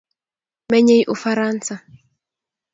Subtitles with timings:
[0.71, 1.73] Menyei ufaransa